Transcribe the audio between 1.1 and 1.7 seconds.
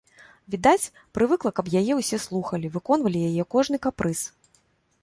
прывыкла, каб